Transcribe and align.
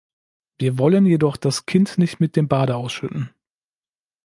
Wir 0.57 0.79
wollen 0.79 1.05
jedoch 1.05 1.37
das 1.37 1.67
Kind 1.67 1.99
nicht 1.99 2.19
mit 2.19 2.35
dem 2.35 2.47
Bade 2.47 2.75
ausschütten. 2.75 3.29